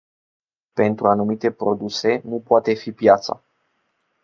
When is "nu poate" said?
2.23-2.73